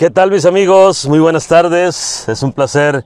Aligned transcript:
¿Qué 0.00 0.08
tal 0.08 0.30
mis 0.30 0.46
amigos? 0.46 1.06
Muy 1.06 1.18
buenas 1.18 1.46
tardes. 1.46 2.26
Es 2.26 2.42
un 2.42 2.54
placer 2.54 3.04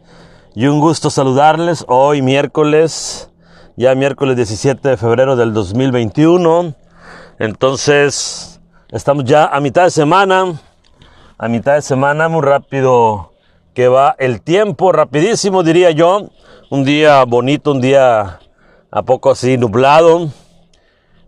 y 0.54 0.67
un 0.67 0.78
gusto 0.78 1.10
saludarles 1.10 1.84
hoy 1.88 2.22
miércoles, 2.22 3.33
ya 3.76 3.97
miércoles 3.97 4.36
17 4.36 4.90
de 4.90 4.96
febrero 4.96 5.34
del 5.34 5.52
2021. 5.52 6.72
Entonces, 7.41 8.61
estamos 8.93 9.25
ya 9.25 9.46
a 9.46 9.59
mitad 9.59 9.82
de 9.82 9.91
semana. 9.91 10.61
A 11.36 11.48
mitad 11.48 11.75
de 11.75 11.82
semana, 11.82 12.29
muy 12.29 12.43
rápido 12.43 13.32
que 13.74 13.88
va 13.88 14.14
el 14.20 14.40
tiempo, 14.40 14.92
rapidísimo 14.92 15.64
diría 15.64 15.90
yo. 15.90 16.30
Un 16.70 16.84
día 16.84 17.24
bonito, 17.24 17.72
un 17.72 17.80
día 17.80 18.38
a 18.92 19.02
poco 19.02 19.32
así 19.32 19.58
nublado. 19.58 20.29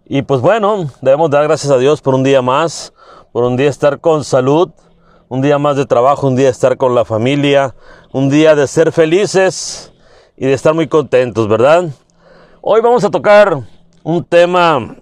Y 0.04 0.22
pues 0.22 0.40
bueno, 0.40 0.88
debemos 1.00 1.28
dar 1.28 1.42
gracias 1.42 1.72
a 1.72 1.78
Dios 1.78 2.02
por 2.02 2.14
un 2.14 2.22
día 2.22 2.40
más, 2.40 2.92
por 3.32 3.42
un 3.42 3.56
día 3.56 3.68
estar 3.68 3.98
con 3.98 4.22
salud, 4.22 4.70
un 5.28 5.42
día 5.42 5.58
más 5.58 5.76
de 5.76 5.86
trabajo, 5.86 6.28
un 6.28 6.36
día 6.36 6.46
de 6.46 6.52
estar 6.52 6.76
con 6.76 6.94
la 6.94 7.04
familia, 7.04 7.74
un 8.12 8.30
día 8.30 8.54
de 8.54 8.66
ser 8.66 8.92
felices 8.92 9.92
y 10.36 10.46
de 10.46 10.52
estar 10.52 10.74
muy 10.74 10.86
contentos, 10.86 11.48
¿verdad? 11.48 11.86
Hoy 12.60 12.80
vamos 12.80 13.02
a 13.04 13.10
tocar 13.10 13.60
un 14.04 14.24
tema 14.24 14.96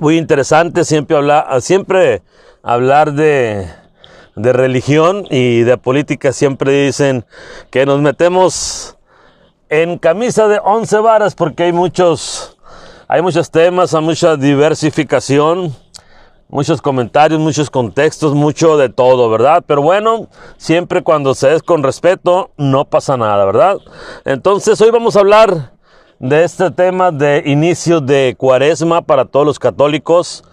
muy 0.00 0.16
interesante, 0.16 0.84
siempre, 0.84 1.16
hablar, 1.16 1.60
siempre 1.60 2.22
hablar 2.62 3.12
de, 3.12 3.68
de 4.34 4.52
religión 4.52 5.26
y 5.30 5.60
de 5.60 5.76
política, 5.76 6.32
siempre 6.32 6.86
dicen 6.86 7.26
que 7.70 7.84
nos 7.84 8.00
metemos 8.00 8.96
en 9.68 9.98
camisa 9.98 10.48
de 10.48 10.58
once 10.64 10.96
varas 10.98 11.34
porque 11.34 11.64
hay 11.64 11.72
muchos, 11.72 12.56
hay 13.08 13.20
muchos 13.20 13.50
temas, 13.50 13.92
hay 13.92 14.02
mucha 14.02 14.36
diversificación 14.36 15.74
muchos 16.52 16.82
comentarios, 16.82 17.40
muchos 17.40 17.70
contextos, 17.70 18.34
mucho 18.34 18.76
de 18.76 18.90
todo, 18.90 19.30
¿verdad? 19.30 19.64
Pero 19.66 19.80
bueno, 19.80 20.28
siempre 20.58 21.02
cuando 21.02 21.34
se 21.34 21.54
es 21.54 21.62
con 21.62 21.82
respeto, 21.82 22.50
no 22.58 22.84
pasa 22.84 23.16
nada, 23.16 23.46
¿verdad? 23.46 23.78
Entonces 24.26 24.78
hoy 24.82 24.90
vamos 24.90 25.16
a 25.16 25.20
hablar 25.20 25.72
de 26.18 26.44
este 26.44 26.70
tema 26.70 27.10
de 27.10 27.42
inicio 27.46 28.02
de 28.02 28.36
cuaresma 28.36 29.00
para 29.00 29.24
todos 29.24 29.46
los 29.46 29.58
católicos. 29.58 30.44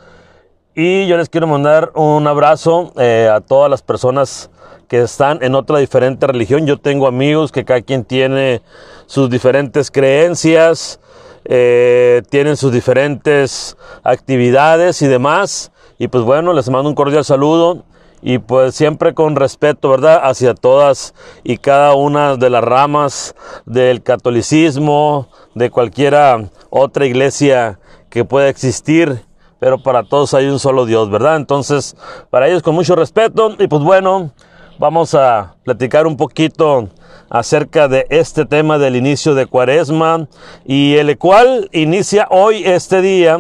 Y 0.73 1.05
yo 1.07 1.17
les 1.17 1.27
quiero 1.27 1.47
mandar 1.47 1.91
un 1.95 2.25
abrazo 2.27 2.93
eh, 2.95 3.29
a 3.29 3.41
todas 3.41 3.69
las 3.69 3.81
personas 3.81 4.49
que 4.87 5.01
están 5.01 5.43
en 5.43 5.53
otra 5.53 5.79
diferente 5.79 6.25
religión. 6.25 6.65
Yo 6.65 6.77
tengo 6.77 7.07
amigos 7.07 7.51
que 7.51 7.65
cada 7.65 7.81
quien 7.81 8.05
tiene 8.05 8.61
sus 9.05 9.29
diferentes 9.29 9.91
creencias, 9.91 11.01
eh, 11.43 12.21
tienen 12.29 12.55
sus 12.55 12.71
diferentes 12.71 13.75
actividades 14.01 15.01
y 15.01 15.07
demás. 15.07 15.73
Y 16.01 16.07
pues 16.07 16.23
bueno, 16.23 16.53
les 16.53 16.69
mando 16.69 16.87
un 16.87 16.95
cordial 16.95 17.25
saludo 17.25 17.83
y 18.21 18.39
pues 18.39 18.73
siempre 18.73 19.13
con 19.13 19.35
respeto, 19.35 19.89
¿verdad? 19.89 20.21
Hacia 20.23 20.53
todas 20.53 21.13
y 21.43 21.57
cada 21.57 21.93
una 21.93 22.37
de 22.37 22.49
las 22.49 22.63
ramas 22.63 23.35
del 23.65 24.01
catolicismo, 24.01 25.27
de 25.55 25.69
cualquiera 25.69 26.49
otra 26.69 27.05
iglesia 27.05 27.79
que 28.09 28.23
pueda 28.23 28.47
existir, 28.47 29.25
pero 29.59 29.83
para 29.83 30.03
todos 30.03 30.33
hay 30.33 30.47
un 30.47 30.57
solo 30.57 30.85
Dios, 30.85 31.09
¿verdad? 31.11 31.35
Entonces, 31.35 31.97
para 32.29 32.47
ellos 32.47 32.63
con 32.63 32.75
mucho 32.75 32.95
respeto 32.95 33.55
y 33.59 33.67
pues 33.67 33.83
bueno, 33.83 34.31
vamos 34.79 35.13
a 35.15 35.55
platicar 35.65 36.07
un 36.07 36.15
poquito 36.15 36.87
acerca 37.29 37.89
de 37.89 38.07
este 38.09 38.45
tema 38.45 38.77
del 38.77 38.95
inicio 38.95 39.35
de 39.35 39.47
Cuaresma 39.47 40.29
y 40.65 40.95
el 40.95 41.17
cual 41.17 41.69
inicia 41.73 42.25
hoy 42.31 42.63
este 42.63 43.01
día, 43.01 43.37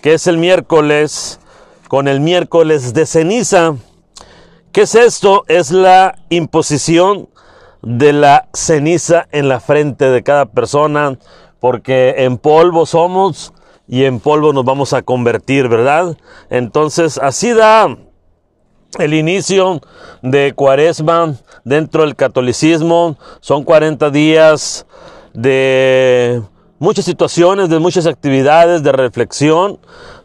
que 0.00 0.14
es 0.14 0.26
el 0.26 0.38
miércoles 0.38 1.38
con 1.88 2.06
el 2.06 2.20
miércoles 2.20 2.92
de 2.92 3.06
ceniza. 3.06 3.74
¿Qué 4.72 4.82
es 4.82 4.94
esto? 4.94 5.44
Es 5.48 5.70
la 5.70 6.18
imposición 6.28 7.28
de 7.82 8.12
la 8.12 8.48
ceniza 8.52 9.26
en 9.32 9.48
la 9.48 9.60
frente 9.60 10.10
de 10.10 10.22
cada 10.22 10.44
persona, 10.46 11.18
porque 11.60 12.14
en 12.18 12.36
polvo 12.36 12.86
somos 12.86 13.52
y 13.88 14.04
en 14.04 14.20
polvo 14.20 14.52
nos 14.52 14.64
vamos 14.64 14.92
a 14.92 15.02
convertir, 15.02 15.68
¿verdad? 15.68 16.16
Entonces, 16.50 17.18
así 17.18 17.52
da 17.52 17.96
el 18.98 19.14
inicio 19.14 19.80
de 20.22 20.52
cuaresma 20.52 21.34
dentro 21.64 22.02
del 22.02 22.14
catolicismo. 22.14 23.16
Son 23.40 23.64
40 23.64 24.10
días 24.10 24.86
de 25.32 26.42
muchas 26.78 27.06
situaciones, 27.06 27.70
de 27.70 27.78
muchas 27.78 28.06
actividades, 28.06 28.82
de 28.82 28.92
reflexión, 28.92 29.78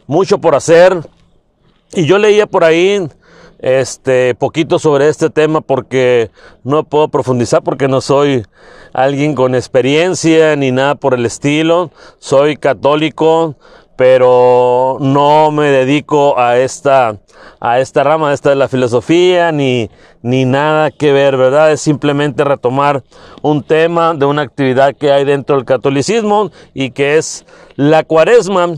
mucho 0.06 0.38
por 0.38 0.54
hacer, 0.54 1.00
y 1.94 2.06
yo 2.06 2.18
leía 2.18 2.46
por 2.46 2.64
ahí 2.64 3.08
este 3.58 4.34
poquito 4.34 4.78
sobre 4.78 5.08
este 5.08 5.30
tema 5.30 5.60
porque 5.60 6.30
no 6.64 6.84
puedo 6.84 7.08
profundizar 7.08 7.62
porque 7.62 7.88
no 7.88 8.00
soy 8.00 8.44
alguien 8.92 9.34
con 9.34 9.54
experiencia 9.54 10.56
ni 10.56 10.70
nada 10.70 10.96
por 10.96 11.14
el 11.14 11.24
estilo. 11.24 11.90
Soy 12.18 12.56
católico, 12.56 13.56
pero 13.96 14.98
no 15.00 15.50
me 15.50 15.70
dedico 15.70 16.38
a 16.38 16.58
esta 16.58 17.16
a 17.60 17.80
esta 17.80 18.04
rama, 18.04 18.32
esta 18.32 18.50
de 18.50 18.56
la 18.56 18.68
filosofía 18.68 19.52
ni 19.52 19.90
ni 20.22 20.44
nada 20.44 20.90
que 20.90 21.12
ver, 21.12 21.36
¿verdad? 21.36 21.72
Es 21.72 21.80
simplemente 21.80 22.44
retomar 22.44 23.02
un 23.42 23.62
tema 23.62 24.14
de 24.14 24.26
una 24.26 24.42
actividad 24.42 24.94
que 24.94 25.12
hay 25.12 25.24
dentro 25.24 25.56
del 25.56 25.64
catolicismo 25.64 26.50
y 26.72 26.90
que 26.90 27.16
es 27.16 27.44
la 27.76 28.04
Cuaresma. 28.04 28.74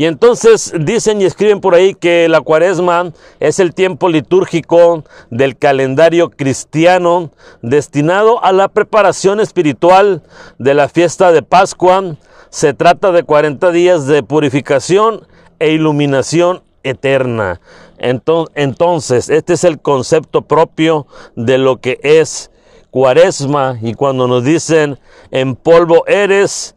Y 0.00 0.06
entonces 0.06 0.72
dicen 0.80 1.20
y 1.20 1.26
escriben 1.26 1.60
por 1.60 1.74
ahí 1.74 1.92
que 1.92 2.26
la 2.30 2.40
cuaresma 2.40 3.12
es 3.38 3.58
el 3.58 3.74
tiempo 3.74 4.08
litúrgico 4.08 5.04
del 5.28 5.58
calendario 5.58 6.30
cristiano 6.30 7.32
destinado 7.60 8.42
a 8.42 8.52
la 8.52 8.68
preparación 8.68 9.40
espiritual 9.40 10.22
de 10.58 10.72
la 10.72 10.88
fiesta 10.88 11.32
de 11.32 11.42
Pascua. 11.42 12.16
Se 12.48 12.72
trata 12.72 13.12
de 13.12 13.24
40 13.24 13.70
días 13.72 14.06
de 14.06 14.22
purificación 14.22 15.26
e 15.58 15.72
iluminación 15.72 16.62
eterna. 16.82 17.60
Entonces, 17.98 19.28
este 19.28 19.52
es 19.52 19.64
el 19.64 19.82
concepto 19.82 20.40
propio 20.40 21.08
de 21.36 21.58
lo 21.58 21.76
que 21.76 22.00
es 22.02 22.50
cuaresma. 22.90 23.78
Y 23.82 23.92
cuando 23.92 24.26
nos 24.26 24.44
dicen, 24.44 24.98
en 25.30 25.56
polvo 25.56 26.06
eres 26.06 26.74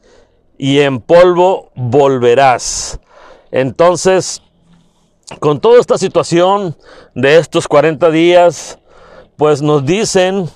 y 0.58 0.82
en 0.82 1.00
polvo 1.00 1.72
volverás. 1.74 3.00
Entonces, 3.54 4.42
con 5.40 5.60
toda 5.60 5.80
esta 5.80 6.00
situación 6.00 6.76
de 7.14 7.38
estos 7.38 7.68
40 7.68 8.10
días, 8.10 8.80
pues 9.38 9.62
nos 9.62 9.86
dicen 9.86 10.50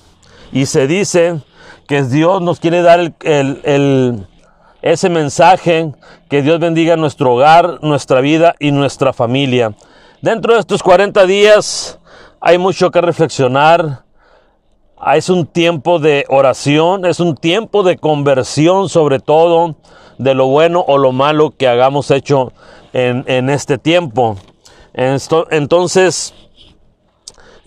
y 0.50 0.66
se 0.66 0.88
dice 0.88 1.40
que 1.86 2.02
Dios 2.02 2.42
nos 2.42 2.58
quiere 2.58 2.82
dar 2.82 3.14
el, 3.20 4.26
ese 4.82 5.10
mensaje, 5.10 5.92
que 6.28 6.42
Dios 6.42 6.58
bendiga 6.58 6.96
nuestro 6.96 7.34
hogar, 7.34 7.78
nuestra 7.82 8.20
vida 8.20 8.56
y 8.58 8.72
nuestra 8.72 9.12
familia. 9.12 9.76
Dentro 10.20 10.54
de 10.54 10.60
estos 10.60 10.82
40 10.82 11.24
días 11.26 12.00
hay 12.40 12.58
mucho 12.58 12.90
que 12.90 13.00
reflexionar. 13.00 14.02
Es 15.14 15.28
un 15.28 15.46
tiempo 15.46 16.00
de 16.00 16.24
oración, 16.28 17.06
es 17.06 17.20
un 17.20 17.36
tiempo 17.36 17.84
de 17.84 17.96
conversión 17.96 18.88
sobre 18.88 19.20
todo 19.20 19.76
de 20.18 20.34
lo 20.34 20.48
bueno 20.48 20.84
o 20.86 20.98
lo 20.98 21.12
malo 21.12 21.52
que 21.56 21.68
hagamos 21.68 22.10
hecho 22.10 22.52
en, 22.92 23.50
este 23.50 23.78
tiempo. 23.78 24.36
entonces, 25.50 26.34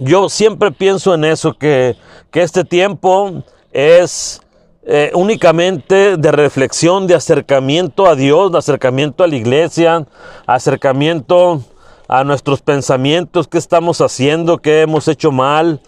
yo 0.03 0.29
siempre 0.29 0.71
pienso 0.71 1.13
en 1.13 1.25
eso, 1.25 1.53
que, 1.53 1.95
este 2.33 2.63
tiempo 2.63 3.43
es 3.71 4.41
eh, 4.83 5.11
únicamente 5.13 6.17
de 6.17 6.31
reflexión, 6.31 7.05
de 7.05 7.13
acercamiento 7.13 8.07
a 8.07 8.15
Dios, 8.15 8.51
de 8.51 8.57
acercamiento 8.57 9.23
a 9.23 9.27
la 9.27 9.35
iglesia, 9.35 10.07
acercamiento 10.47 11.61
a 12.07 12.23
nuestros 12.23 12.61
pensamientos, 12.61 13.47
qué 13.47 13.59
estamos 13.59 14.01
haciendo, 14.01 14.57
qué 14.57 14.81
hemos 14.81 15.07
hecho 15.07 15.31
mal, 15.31 15.81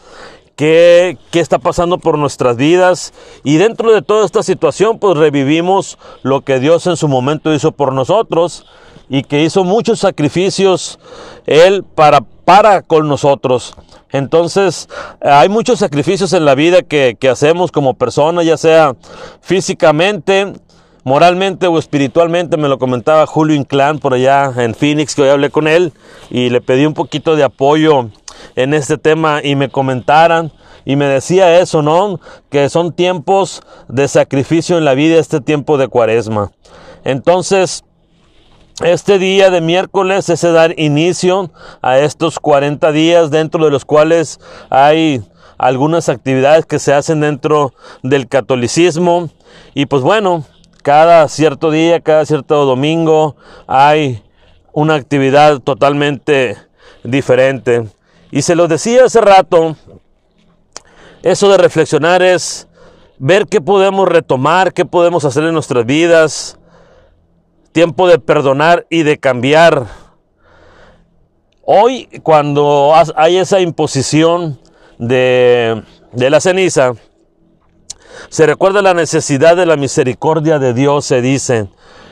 qué, 0.56 1.18
qué, 1.32 1.40
está 1.40 1.58
pasando 1.58 1.98
por 1.98 2.20
nuestras 2.20 2.56
vidas. 2.56 3.14
Y 3.44 3.58
dentro 3.58 3.92
de 3.92 4.04
toda 4.04 4.26
esta 4.26 4.44
situación, 4.44 5.00
pues 5.00 5.18
revivimos 5.18 5.98
lo 6.22 6.42
que 6.42 6.60
Dios 6.60 6.86
en 6.86 6.98
su 6.98 7.08
momento 7.08 7.52
hizo 7.52 7.72
por 7.72 7.94
nosotros 7.94 8.66
y 9.10 9.24
que 9.24 9.44
hizo 9.44 9.64
muchos 9.64 10.00
sacrificios 10.00 11.00
Él 11.46 11.84
para, 11.84 12.22
para 12.22 12.82
con 12.82 13.08
nosotros. 13.08 13.76
Entonces, 14.12 14.90
hay 15.22 15.50
muchos 15.50 15.80
sacrificios 15.80 16.34
en 16.34 16.46
la 16.46 16.56
vida 16.56 16.84
que, 16.84 17.18
que 17.20 17.30
hacemos 17.30 17.72
como 17.72 17.96
persona, 17.96 18.44
ya 18.44 18.58
sea 18.58 18.96
físicamente, 19.42 20.54
moralmente 21.04 21.68
o 21.68 21.80
espiritualmente. 21.80 22.58
Me 22.58 22.68
lo 22.68 22.78
comentaba 22.78 23.26
Julio 23.26 23.56
Inclán 23.56 24.00
por 24.00 24.14
allá 24.14 24.54
en 24.58 24.76
Phoenix, 24.76 25.16
que 25.16 25.24
hoy 25.24 25.30
hablé 25.30 25.50
con 25.50 25.68
él 25.68 25.94
y 26.30 26.50
le 26.50 26.62
pedí 26.62 26.86
un 26.86 26.94
poquito 26.94 27.36
de 27.36 27.44
apoyo 27.44 28.10
en 28.56 28.74
este 28.74 28.98
tema 28.98 29.42
y 29.44 29.56
me 29.56 29.70
comentaran 29.70 30.52
y 30.86 30.96
me 30.96 31.06
decía 31.06 31.60
eso, 31.60 31.82
¿no? 31.82 32.20
Que 32.50 32.70
son 32.70 32.92
tiempos 32.92 33.62
de 33.88 34.08
sacrificio 34.08 34.78
en 34.78 34.86
la 34.86 34.94
vida, 34.94 35.18
este 35.18 35.42
tiempo 35.42 35.78
de 35.78 35.88
cuaresma. 35.88 36.52
Entonces, 37.04 37.84
este 38.82 39.20
día 39.20 39.52
de 39.52 39.62
miércoles 39.62 40.30
es 40.30 40.42
dar 40.42 40.74
inicio 40.80 41.52
a 41.82 42.00
estos 42.00 42.40
40 42.40 42.92
días 42.92 43.30
dentro 43.30 43.64
de 43.64 43.72
los 43.72 43.86
cuales 43.86 44.40
hay 44.70 45.24
algunas 45.60 46.10
actividades 46.10 46.66
que 46.66 46.80
se 46.80 46.92
hacen 46.94 47.22
dentro 47.22 47.74
del 48.02 48.28
catolicismo 48.28 49.30
y 49.76 49.86
pues 49.86 50.02
bueno, 50.02 50.44
cada 50.82 51.28
cierto 51.28 51.70
día, 51.70 52.00
cada 52.00 52.26
cierto 52.26 52.66
domingo 52.66 53.36
hay 53.68 54.24
una 54.72 54.96
actividad 54.96 55.60
totalmente 55.60 56.58
diferente. 57.04 57.88
Y 58.32 58.42
se 58.42 58.56
lo 58.56 58.68
decía 58.68 59.06
hace 59.06 59.22
rato, 59.22 59.76
eso 61.22 61.50
de 61.50 61.58
reflexionar 61.58 62.24
es 62.24 62.68
ver 63.20 63.46
qué 63.46 63.62
podemos 63.62 64.10
retomar, 64.10 64.74
qué 64.74 64.84
podemos 64.84 65.24
hacer 65.26 65.44
en 65.44 65.54
nuestras 65.54 65.86
vidas, 65.86 66.58
tiempo 67.74 68.08
de 68.08 68.20
perdonar 68.20 68.86
y 68.90 69.04
de 69.04 69.18
cambiar. 69.18 69.88
Hoy, 71.64 72.08
cuando 72.24 72.94
hay 73.16 73.38
esa 73.38 73.60
imposición 73.60 74.60
de, 74.98 75.84
de 76.12 76.30
la 76.30 76.40
ceniza, 76.40 76.94
se 78.30 78.46
recuerda 78.46 78.82
la 78.82 78.94
necesidad 78.94 79.58
de 79.58 79.66
la 79.66 79.76
misericordia 79.76 80.60
de 80.60 80.74
Dios, 80.74 81.06
se 81.06 81.22
dice. 81.22 81.68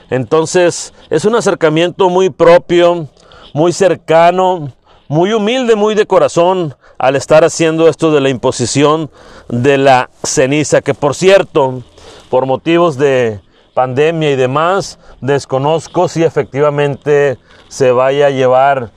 Entonces, 0.10 0.94
es 1.10 1.26
un 1.26 1.36
acercamiento 1.36 2.10
muy 2.10 2.30
propio, 2.30 3.08
muy 3.54 3.72
cercano, 3.72 4.74
muy 5.08 5.34
humilde, 5.34 5.76
muy 5.76 5.94
de 5.94 6.08
corazón 6.08 6.76
al 6.98 7.16
estar 7.16 7.44
haciendo 7.44 7.88
esto 7.88 8.12
de 8.12 8.22
la 8.22 8.30
imposición 8.30 9.12
de 9.50 9.78
la 9.78 10.10
ceniza, 10.24 10.82
que 10.82 10.94
por 10.94 11.16
cierto, 11.16 11.84
por 12.30 12.46
motivos 12.46 12.98
de 12.98 13.42
pandemia 13.74 14.32
y 14.32 14.36
demás, 14.36 15.00
desconozco 15.22 16.08
si 16.08 16.24
efectivamente 16.24 17.38
se 17.68 17.92
vaya 17.92 18.28
a 18.28 18.30
llevar 18.30 18.92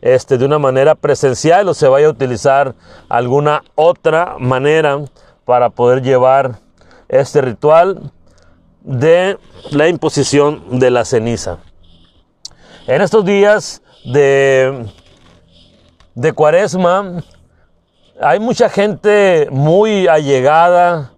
este, 0.00 0.38
de 0.38 0.44
una 0.44 0.58
manera 0.58 0.94
presencial 0.94 1.68
o 1.68 1.74
se 1.74 1.88
vaya 1.88 2.06
a 2.06 2.10
utilizar 2.10 2.74
alguna 3.08 3.62
otra 3.74 4.36
manera 4.38 5.00
para 5.44 5.70
poder 5.70 6.02
llevar 6.02 6.58
este 7.08 7.40
ritual 7.40 8.12
de 8.82 9.38
la 9.70 9.88
imposición 9.88 10.78
de 10.78 10.90
la 10.90 11.04
ceniza. 11.04 11.58
En 12.86 13.02
estos 13.02 13.24
días 13.24 13.82
de, 14.04 14.86
de 16.14 16.32
cuaresma 16.32 17.22
hay 18.20 18.38
mucha 18.38 18.68
gente 18.68 19.48
muy 19.50 20.06
allegada 20.06 21.12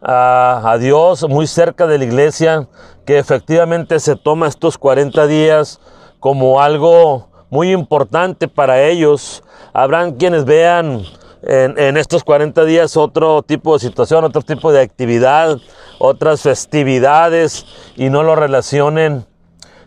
a, 0.00 0.76
Dios, 0.80 1.26
muy 1.28 1.46
cerca 1.46 1.86
de 1.86 1.98
la 1.98 2.04
iglesia, 2.04 2.68
que 3.06 3.18
efectivamente 3.18 3.98
se 4.00 4.16
toma 4.16 4.48
estos 4.48 4.78
40 4.78 5.26
días 5.26 5.80
como 6.20 6.60
algo 6.60 7.28
muy 7.50 7.72
importante 7.72 8.48
para 8.48 8.82
ellos. 8.82 9.42
Habrán 9.72 10.12
quienes 10.12 10.44
vean 10.44 11.02
en, 11.42 11.96
estos 11.96 12.24
40 12.24 12.64
días 12.64 12.96
otro 12.96 13.42
tipo 13.42 13.74
de 13.74 13.80
situación, 13.80 14.24
otro 14.24 14.42
tipo 14.42 14.72
de 14.72 14.80
actividad, 14.80 15.58
otras 15.98 16.42
festividades 16.42 17.66
y 17.96 18.08
no 18.08 18.22
lo 18.22 18.34
relacionen 18.34 19.26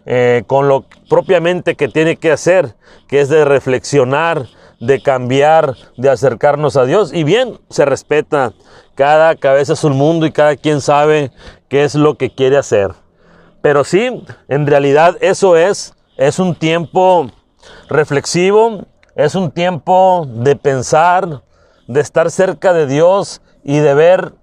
eh, 0.06 0.44
con 0.48 0.68
lo 0.68 0.86
propiamente 1.10 1.76
que 1.76 1.88
tiene 1.88 2.16
que 2.16 2.32
hacer, 2.32 2.76
que 3.08 3.22
es 3.22 3.30
de 3.30 3.44
reflexionar, 3.44 4.48
de 4.80 5.02
cambiar, 5.02 5.76
de 5.98 6.10
acercarnos 6.10 6.78
a 6.78 6.86
Dios. 6.86 7.14
Y 7.14 7.24
bien, 7.24 7.60
se 7.70 7.86
respeta 7.86 8.54
cada 8.98 9.36
cabeza 9.36 9.74
es 9.74 9.84
un 9.84 9.96
mundo 9.96 10.26
y 10.26 10.32
cada 10.32 10.56
quien 10.56 10.82
sabe 10.82 11.32
qué 11.70 11.84
es 11.84 11.94
lo 11.94 12.18
que 12.18 12.32
quiere 12.32 12.58
hacer. 12.58 12.96
Pero 13.62 13.84
sí, 13.84 14.24
en 14.48 14.66
realidad 14.66 15.18
eso 15.22 15.56
es, 15.56 15.94
es 16.18 16.40
un 16.40 16.56
tiempo 16.56 17.30
reflexivo, 17.90 18.86
es 19.16 19.36
un 19.36 19.52
tiempo 19.52 20.26
de 20.28 20.56
pensar, 20.56 21.44
de 21.88 22.02
estar 22.02 22.32
cerca 22.32 22.74
de 22.74 22.88
Dios 22.88 23.42
y 23.64 23.78
de 23.78 23.94
ver 23.94 24.34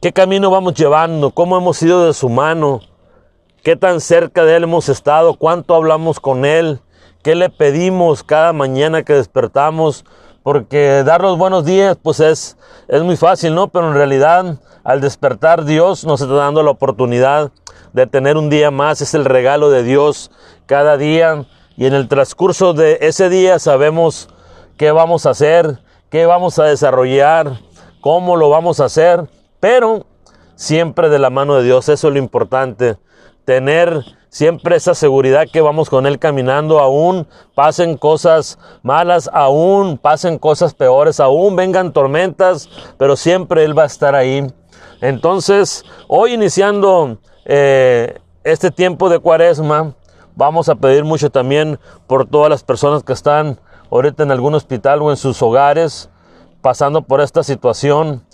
qué 0.00 0.12
camino 0.12 0.48
vamos 0.48 0.74
llevando, 0.74 1.32
cómo 1.32 1.56
hemos 1.56 1.82
ido 1.82 2.06
de 2.06 2.14
su 2.14 2.28
mano, 2.28 2.80
qué 3.64 3.74
tan 3.74 4.00
cerca 4.00 4.44
de 4.44 4.54
Él 4.54 4.62
hemos 4.62 4.88
estado, 4.88 5.34
cuánto 5.34 5.74
hablamos 5.74 6.20
con 6.20 6.44
Él, 6.44 6.80
qué 7.22 7.34
le 7.34 7.50
pedimos 7.50 8.22
cada 8.22 8.52
mañana 8.52 9.02
que 9.02 9.14
despertamos, 9.14 10.04
porque 10.42 11.02
dar 11.04 11.20
los 11.20 11.36
buenos 11.36 11.64
días 11.64 11.98
pues 12.02 12.20
es, 12.20 12.56
es 12.88 13.02
muy 13.02 13.16
fácil, 13.16 13.54
¿no? 13.54 13.68
Pero 13.68 13.88
en 13.88 13.94
realidad 13.94 14.58
al 14.84 15.00
despertar 15.00 15.64
Dios 15.64 16.04
nos 16.04 16.20
está 16.20 16.34
dando 16.34 16.62
la 16.62 16.70
oportunidad 16.70 17.52
de 17.92 18.06
tener 18.06 18.36
un 18.36 18.48
día 18.48 18.70
más, 18.70 19.00
es 19.00 19.14
el 19.14 19.24
regalo 19.24 19.70
de 19.70 19.82
Dios 19.82 20.30
cada 20.66 20.96
día. 20.96 21.44
Y 21.76 21.86
en 21.86 21.94
el 21.94 22.08
transcurso 22.08 22.72
de 22.72 22.98
ese 23.00 23.28
día 23.28 23.58
sabemos 23.58 24.28
qué 24.76 24.90
vamos 24.90 25.26
a 25.26 25.30
hacer, 25.30 25.78
qué 26.10 26.26
vamos 26.26 26.58
a 26.58 26.64
desarrollar, 26.64 27.60
cómo 28.00 28.36
lo 28.36 28.50
vamos 28.50 28.80
a 28.80 28.86
hacer, 28.86 29.28
pero 29.60 30.06
siempre 30.56 31.08
de 31.08 31.18
la 31.18 31.30
mano 31.30 31.56
de 31.56 31.64
Dios, 31.64 31.88
eso 31.88 32.08
es 32.08 32.12
lo 32.14 32.18
importante, 32.18 32.98
tener 33.44 34.04
siempre 34.30 34.76
esa 34.76 34.94
seguridad 34.94 35.46
que 35.52 35.60
vamos 35.60 35.90
con 35.90 36.06
Él 36.06 36.18
caminando, 36.18 36.78
aún 36.78 37.26
pasen 37.54 37.96
cosas 37.96 38.58
malas, 38.82 39.28
aún 39.32 39.98
pasen 39.98 40.38
cosas 40.38 40.72
peores, 40.72 41.20
aún 41.20 41.56
vengan 41.56 41.92
tormentas, 41.92 42.70
pero 42.96 43.16
siempre 43.16 43.64
Él 43.64 43.76
va 43.76 43.82
a 43.82 43.86
estar 43.86 44.14
ahí. 44.14 44.46
Entonces, 45.02 45.84
hoy 46.08 46.34
iniciando 46.34 47.18
eh, 47.44 48.18
este 48.44 48.70
tiempo 48.70 49.08
de 49.08 49.18
cuaresma, 49.18 49.94
vamos 50.36 50.68
a 50.68 50.76
pedir 50.76 51.04
mucho 51.04 51.30
también 51.30 51.78
por 52.06 52.26
todas 52.26 52.48
las 52.48 52.62
personas 52.62 53.02
que 53.02 53.12
están 53.12 53.58
ahorita 53.90 54.22
en 54.22 54.30
algún 54.30 54.54
hospital 54.54 55.02
o 55.02 55.10
en 55.10 55.16
sus 55.16 55.42
hogares, 55.42 56.08
pasando 56.62 57.02
por 57.02 57.20
esta 57.20 57.42
situación 57.42 58.24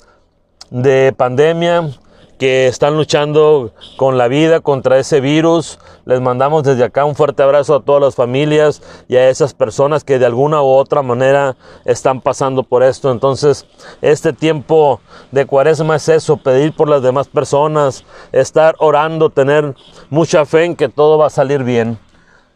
de 0.70 1.14
pandemia, 1.16 1.90
que 2.38 2.66
están 2.66 2.96
luchando 2.96 3.72
con 3.96 4.18
la 4.18 4.28
vida 4.28 4.60
contra 4.60 4.98
ese 4.98 5.20
virus. 5.20 5.78
Les 6.04 6.20
mandamos 6.20 6.62
desde 6.64 6.84
acá 6.84 7.04
un 7.04 7.14
fuerte 7.14 7.42
abrazo 7.42 7.74
a 7.74 7.82
todas 7.82 8.02
las 8.02 8.14
familias 8.14 8.82
y 9.08 9.16
a 9.16 9.28
esas 9.28 9.54
personas 9.54 10.04
que 10.04 10.18
de 10.18 10.26
alguna 10.26 10.62
u 10.62 10.66
otra 10.66 11.02
manera 11.02 11.56
están 11.84 12.20
pasando 12.20 12.62
por 12.62 12.82
esto. 12.82 13.10
Entonces, 13.10 13.66
este 14.02 14.32
tiempo 14.32 15.00
de 15.32 15.46
cuaresma 15.46 15.96
es 15.96 16.08
eso, 16.08 16.36
pedir 16.36 16.74
por 16.74 16.88
las 16.88 17.02
demás 17.02 17.28
personas, 17.28 18.04
estar 18.32 18.74
orando, 18.78 19.30
tener 19.30 19.74
mucha 20.10 20.44
fe 20.44 20.64
en 20.64 20.76
que 20.76 20.88
todo 20.88 21.18
va 21.18 21.26
a 21.26 21.30
salir 21.30 21.64
bien. 21.64 21.98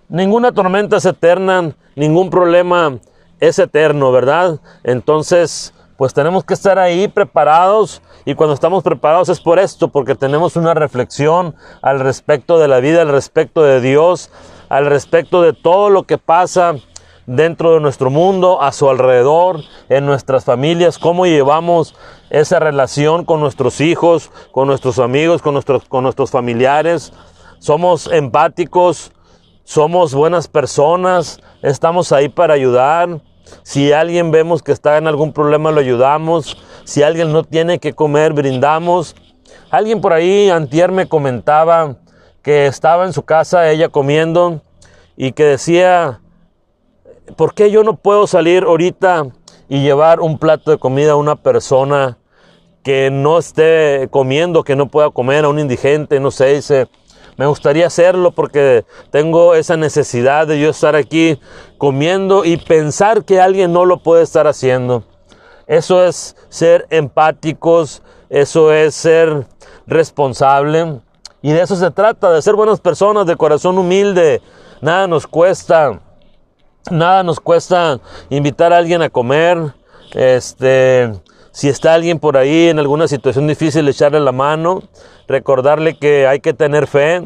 Ninguna 0.08 0.52
tormenta 0.52 0.96
es 0.96 1.04
eterna, 1.06 1.74
ningún 1.94 2.30
problema 2.30 2.98
es 3.38 3.58
eterno, 3.58 4.12
¿verdad? 4.12 4.60
Entonces, 4.84 5.72
pues 6.00 6.14
tenemos 6.14 6.44
que 6.44 6.54
estar 6.54 6.78
ahí 6.78 7.08
preparados 7.08 8.00
y 8.24 8.34
cuando 8.34 8.54
estamos 8.54 8.82
preparados 8.82 9.28
es 9.28 9.38
por 9.38 9.58
esto, 9.58 9.88
porque 9.88 10.14
tenemos 10.14 10.56
una 10.56 10.72
reflexión 10.72 11.54
al 11.82 12.00
respecto 12.00 12.58
de 12.58 12.68
la 12.68 12.80
vida, 12.80 13.02
al 13.02 13.10
respecto 13.10 13.62
de 13.62 13.82
Dios, 13.82 14.30
al 14.70 14.86
respecto 14.86 15.42
de 15.42 15.52
todo 15.52 15.90
lo 15.90 16.04
que 16.04 16.16
pasa 16.16 16.76
dentro 17.26 17.74
de 17.74 17.80
nuestro 17.80 18.08
mundo, 18.08 18.62
a 18.62 18.72
su 18.72 18.88
alrededor, 18.88 19.60
en 19.90 20.06
nuestras 20.06 20.46
familias, 20.46 20.98
cómo 20.98 21.26
llevamos 21.26 21.94
esa 22.30 22.60
relación 22.60 23.26
con 23.26 23.40
nuestros 23.40 23.82
hijos, 23.82 24.30
con 24.52 24.68
nuestros 24.68 24.98
amigos, 25.00 25.42
con 25.42 25.52
nuestros, 25.52 25.84
con 25.84 26.02
nuestros 26.04 26.30
familiares. 26.30 27.12
Somos 27.58 28.06
empáticos, 28.06 29.12
somos 29.64 30.14
buenas 30.14 30.48
personas, 30.48 31.42
estamos 31.60 32.10
ahí 32.10 32.30
para 32.30 32.54
ayudar 32.54 33.20
si 33.62 33.92
alguien 33.92 34.30
vemos 34.30 34.62
que 34.62 34.72
está 34.72 34.98
en 34.98 35.06
algún 35.06 35.32
problema, 35.32 35.70
lo 35.70 35.80
ayudamos. 35.80 36.56
Si 36.84 37.02
alguien 37.02 37.32
no 37.32 37.44
tiene 37.44 37.78
que 37.78 37.92
comer, 37.92 38.32
brindamos. 38.32 39.16
Alguien 39.70 40.00
por 40.00 40.12
ahí, 40.12 40.50
antier 40.50 40.92
me 40.92 41.06
comentaba 41.06 41.96
que 42.42 42.66
estaba 42.66 43.04
en 43.04 43.12
su 43.12 43.22
casa, 43.22 43.70
ella 43.70 43.88
comiendo, 43.88 44.62
y 45.16 45.32
que 45.32 45.44
decía, 45.44 46.20
¿por 47.36 47.54
qué 47.54 47.70
yo 47.70 47.84
no 47.84 47.96
puedo 47.96 48.26
salir 48.26 48.64
ahorita 48.64 49.26
y 49.68 49.82
llevar 49.82 50.20
un 50.20 50.38
plato 50.38 50.70
de 50.70 50.78
comida 50.78 51.12
a 51.12 51.16
una 51.16 51.36
persona 51.36 52.18
que 52.82 53.10
no 53.10 53.38
esté 53.38 54.08
comiendo, 54.10 54.64
que 54.64 54.74
no 54.74 54.88
pueda 54.88 55.10
comer, 55.10 55.44
a 55.44 55.48
un 55.48 55.58
indigente, 55.58 56.18
no 56.18 56.30
sé, 56.30 56.54
dice, 56.54 56.88
me 57.40 57.46
gustaría 57.46 57.86
hacerlo 57.86 58.32
porque 58.32 58.84
tengo 59.10 59.54
esa 59.54 59.74
necesidad 59.78 60.46
de 60.46 60.60
yo 60.60 60.68
estar 60.68 60.94
aquí 60.94 61.40
comiendo 61.78 62.44
y 62.44 62.58
pensar 62.58 63.24
que 63.24 63.40
alguien 63.40 63.72
no 63.72 63.86
lo 63.86 64.02
puede 64.02 64.24
estar 64.24 64.46
haciendo. 64.46 65.04
Eso 65.66 66.04
es 66.04 66.36
ser 66.50 66.86
empáticos, 66.90 68.02
eso 68.28 68.74
es 68.74 68.94
ser 68.94 69.46
responsable. 69.86 71.00
Y 71.40 71.52
de 71.52 71.62
eso 71.62 71.76
se 71.76 71.90
trata, 71.90 72.30
de 72.30 72.42
ser 72.42 72.56
buenas 72.56 72.78
personas, 72.78 73.24
de 73.24 73.36
corazón 73.36 73.78
humilde. 73.78 74.42
Nada 74.82 75.06
nos 75.06 75.26
cuesta, 75.26 75.98
nada 76.90 77.22
nos 77.22 77.40
cuesta 77.40 78.00
invitar 78.28 78.70
a 78.74 78.76
alguien 78.76 79.00
a 79.00 79.08
comer. 79.08 79.72
Este, 80.12 81.10
si 81.52 81.68
está 81.68 81.94
alguien 81.94 82.18
por 82.18 82.36
ahí 82.36 82.68
en 82.68 82.78
alguna 82.78 83.08
situación 83.08 83.46
difícil, 83.46 83.88
echarle 83.88 84.20
la 84.20 84.32
mano 84.32 84.82
recordarle 85.30 85.96
que 85.96 86.26
hay 86.26 86.40
que 86.40 86.52
tener 86.52 86.88
fe, 86.88 87.22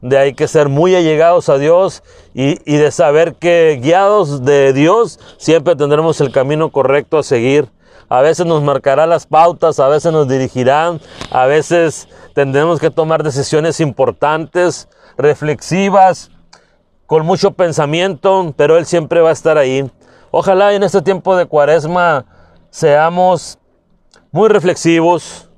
de 0.00 0.18
hay 0.18 0.34
que 0.34 0.48
ser 0.48 0.68
muy 0.68 0.96
allegados 0.96 1.48
a 1.48 1.56
Dios 1.56 2.02
y, 2.34 2.58
y 2.70 2.78
de 2.78 2.90
saber 2.90 3.36
que 3.36 3.78
guiados 3.80 4.44
de 4.44 4.72
Dios 4.72 5.20
siempre 5.38 5.76
tendremos 5.76 6.20
el 6.20 6.32
camino 6.32 6.70
correcto 6.70 7.18
a 7.18 7.22
seguir. 7.22 7.70
A 8.08 8.22
veces 8.22 8.44
nos 8.44 8.62
marcará 8.62 9.06
las 9.06 9.26
pautas, 9.26 9.78
a 9.78 9.86
veces 9.88 10.12
nos 10.12 10.28
dirigirán, 10.28 11.00
a 11.30 11.46
veces 11.46 12.08
tendremos 12.34 12.80
que 12.80 12.90
tomar 12.90 13.22
decisiones 13.22 13.78
importantes, 13.78 14.88
reflexivas, 15.16 16.32
con 17.06 17.24
mucho 17.24 17.52
pensamiento, 17.52 18.52
pero 18.56 18.76
Él 18.76 18.84
siempre 18.84 19.20
va 19.20 19.30
a 19.30 19.32
estar 19.32 19.58
ahí. 19.58 19.88
Ojalá 20.32 20.74
en 20.74 20.82
este 20.82 21.02
tiempo 21.02 21.36
de 21.36 21.46
cuaresma 21.46 22.26
seamos 22.70 23.58
muy 24.34 24.48
reflexivos, 24.48 25.48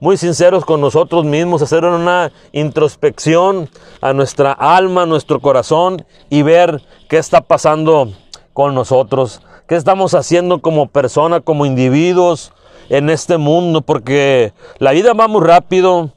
muy 0.00 0.16
sinceros 0.16 0.64
con 0.64 0.80
nosotros 0.80 1.26
mismos, 1.26 1.60
hacer 1.60 1.84
una 1.84 2.32
introspección 2.52 3.68
a 4.00 4.14
nuestra 4.14 4.52
alma, 4.52 5.02
a 5.02 5.06
nuestro 5.06 5.38
corazón 5.40 6.06
y 6.30 6.40
ver 6.40 6.80
qué 7.10 7.18
está 7.18 7.42
pasando 7.42 8.10
con 8.54 8.74
nosotros, 8.74 9.42
qué 9.68 9.76
estamos 9.76 10.14
haciendo 10.14 10.62
como 10.62 10.88
persona, 10.88 11.40
como 11.40 11.66
individuos 11.66 12.54
en 12.88 13.10
este 13.10 13.36
mundo, 13.36 13.82
porque 13.82 14.54
la 14.78 14.92
vida 14.92 15.12
va 15.12 15.28
muy 15.28 15.46
rápido, 15.46 16.14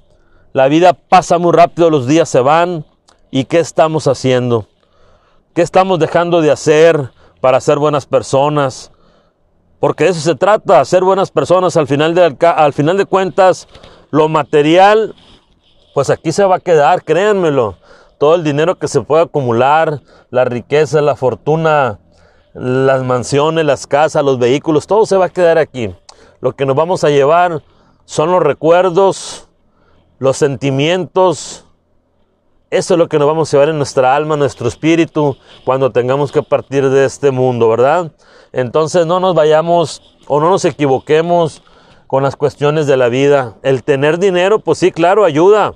la 0.54 0.70
vida 0.70 0.94
pasa 0.94 1.38
muy 1.38 1.52
rápido, 1.52 1.90
los 1.90 2.08
días 2.08 2.30
se 2.30 2.40
van 2.40 2.86
y 3.30 3.44
qué 3.44 3.60
estamos 3.60 4.08
haciendo, 4.08 4.70
qué 5.54 5.62
estamos 5.62 6.00
dejando 6.00 6.40
de 6.40 6.52
hacer 6.52 7.12
para 7.42 7.60
ser 7.60 7.78
buenas 7.78 8.06
personas, 8.06 8.94
porque 9.86 10.06
de 10.06 10.10
eso 10.10 10.20
se 10.20 10.34
trata, 10.34 10.84
ser 10.84 11.04
buenas 11.04 11.30
personas. 11.30 11.78
Al 11.78 11.86
final, 11.86 12.16
de, 12.16 12.36
al 12.42 12.74
final 12.74 12.98
de 12.98 13.06
cuentas, 13.06 13.68
lo 14.10 14.28
material, 14.28 15.14
pues 15.94 16.10
aquí 16.10 16.32
se 16.32 16.44
va 16.44 16.56
a 16.56 16.60
quedar, 16.60 17.04
créanmelo. 17.04 17.78
Todo 18.18 18.34
el 18.34 18.44
dinero 18.44 18.80
que 18.80 18.88
se 18.88 19.02
puede 19.02 19.22
acumular, 19.22 20.02
la 20.32 20.44
riqueza, 20.44 21.04
la 21.04 21.16
fortuna, 21.16 22.00
las 22.56 23.04
mansiones, 23.04 23.64
las 23.64 23.86
casas, 23.86 24.26
los 24.26 24.40
vehículos, 24.40 24.88
todo 24.88 25.06
se 25.06 25.18
va 25.18 25.26
a 25.26 25.30
quedar 25.30 25.60
aquí. 25.60 25.96
Lo 26.42 26.56
que 26.56 26.66
nos 26.66 26.76
vamos 26.76 27.04
a 27.04 27.12
llevar 27.12 27.62
son 28.06 28.32
los 28.32 28.42
recuerdos, 28.42 29.50
los 30.18 30.36
sentimientos, 30.36 31.65
eso 32.78 32.94
es 32.96 32.98
lo 32.98 33.08
que 33.08 33.18
nos 33.18 33.28
vamos 33.28 33.50
a 33.50 33.58
llevar 33.58 33.70
en 33.70 33.78
nuestra 33.78 34.16
alma, 34.16 34.36
nuestro 34.36 34.68
espíritu, 34.68 35.38
cuando 35.64 35.92
tengamos 35.92 36.32
que 36.32 36.44
partir 36.44 36.90
de 36.90 37.06
este 37.06 37.32
mundo, 37.32 37.70
¿verdad? 37.70 38.12
Entonces 38.52 39.06
no 39.06 39.20
nos 39.20 39.34
vayamos 39.34 40.02
o 40.28 40.40
no 40.40 40.50
nos 40.50 40.66
equivoquemos 40.66 41.64
con 42.08 42.24
las 42.24 42.36
cuestiones 42.36 42.88
de 42.88 42.98
la 42.98 43.10
vida. 43.10 43.56
El 43.64 43.84
tener 43.84 44.20
dinero, 44.20 44.60
pues 44.60 44.80
sí, 44.80 44.92
claro, 44.92 45.24
ayuda. 45.24 45.74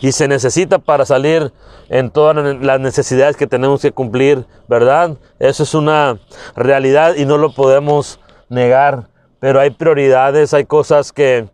Y 0.00 0.12
se 0.12 0.28
necesita 0.28 0.78
para 0.78 1.04
salir 1.04 1.52
en 1.88 2.10
todas 2.10 2.36
las 2.60 2.80
necesidades 2.80 3.36
que 3.36 3.46
tenemos 3.46 3.80
que 3.82 3.92
cumplir, 3.92 4.46
¿verdad? 4.68 5.16
Eso 5.38 5.62
es 5.62 5.74
una 5.74 6.18
realidad 6.54 7.14
y 7.16 7.24
no 7.24 7.38
lo 7.38 7.54
podemos 7.54 8.18
negar. 8.48 9.08
Pero 9.40 9.60
hay 9.60 9.70
prioridades, 9.70 10.54
hay 10.54 10.64
cosas 10.64 11.12
que, 11.12 11.48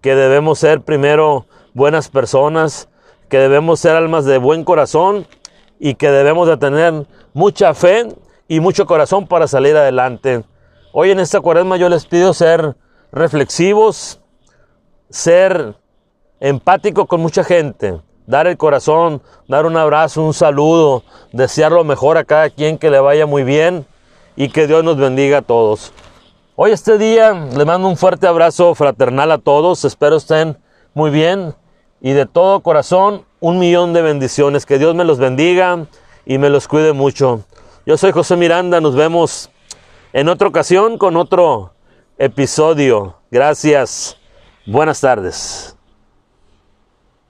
que 0.00 0.14
debemos 0.14 0.58
ser 0.60 0.80
primero 0.80 1.46
buenas 1.74 2.08
personas, 2.08 2.88
que 3.34 3.40
debemos 3.40 3.80
ser 3.80 3.96
almas 3.96 4.24
de 4.26 4.38
buen 4.38 4.62
corazón 4.62 5.26
y 5.80 5.96
que 5.96 6.08
debemos 6.08 6.46
de 6.46 6.56
tener 6.56 7.04
mucha 7.32 7.74
fe 7.74 8.06
y 8.46 8.60
mucho 8.60 8.86
corazón 8.86 9.26
para 9.26 9.48
salir 9.48 9.76
adelante. 9.76 10.44
Hoy 10.92 11.10
en 11.10 11.18
esta 11.18 11.40
cuaresma 11.40 11.76
yo 11.76 11.88
les 11.88 12.06
pido 12.06 12.32
ser 12.32 12.76
reflexivos, 13.10 14.20
ser 15.10 15.74
empático 16.38 17.06
con 17.06 17.22
mucha 17.22 17.42
gente, 17.42 18.00
dar 18.28 18.46
el 18.46 18.56
corazón, 18.56 19.20
dar 19.48 19.66
un 19.66 19.76
abrazo, 19.76 20.22
un 20.22 20.32
saludo, 20.32 21.02
desear 21.32 21.72
lo 21.72 21.82
mejor 21.82 22.18
a 22.18 22.22
cada 22.22 22.50
quien 22.50 22.78
que 22.78 22.88
le 22.88 23.00
vaya 23.00 23.26
muy 23.26 23.42
bien 23.42 23.84
y 24.36 24.50
que 24.50 24.68
Dios 24.68 24.84
nos 24.84 24.96
bendiga 24.96 25.38
a 25.38 25.42
todos. 25.42 25.92
Hoy 26.54 26.70
este 26.70 26.98
día 26.98 27.32
les 27.32 27.66
mando 27.66 27.88
un 27.88 27.96
fuerte 27.96 28.28
abrazo 28.28 28.76
fraternal 28.76 29.32
a 29.32 29.38
todos, 29.38 29.84
espero 29.84 30.18
estén 30.18 30.56
muy 30.94 31.10
bien 31.10 31.56
y 32.04 32.12
de 32.12 32.26
todo 32.26 32.60
corazón 32.60 33.24
un 33.40 33.58
millón 33.58 33.94
de 33.94 34.02
bendiciones. 34.02 34.66
Que 34.66 34.78
Dios 34.78 34.94
me 34.94 35.06
los 35.06 35.18
bendiga 35.18 35.86
y 36.26 36.36
me 36.36 36.50
los 36.50 36.68
cuide 36.68 36.92
mucho. 36.92 37.40
Yo 37.86 37.96
soy 37.96 38.12
José 38.12 38.36
Miranda, 38.36 38.78
nos 38.78 38.94
vemos 38.94 39.50
en 40.12 40.28
otra 40.28 40.46
ocasión 40.46 40.98
con 40.98 41.16
otro 41.16 41.72
episodio. 42.18 43.16
Gracias. 43.30 44.18
Buenas 44.66 45.00
tardes. 45.00 45.78